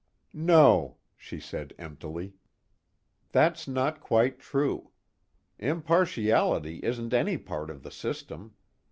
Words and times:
"No," 0.33 0.97
she 1.15 1.39
said 1.39 1.75
emptily, 1.77 2.33
"that's 3.31 3.67
not 3.67 3.99
quite 4.01 4.39
true. 4.39 4.89
Impartiality 5.59 6.79
isn't 6.83 7.13
any 7.13 7.37
part 7.37 7.69
of 7.69 7.83
the 7.83 7.91
system. 7.91 8.55